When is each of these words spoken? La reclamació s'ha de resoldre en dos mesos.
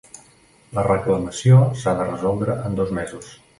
La 0.77 0.85
reclamació 0.87 1.61
s'ha 1.83 1.95
de 2.01 2.09
resoldre 2.09 2.59
en 2.71 2.83
dos 2.83 2.97
mesos. 3.03 3.33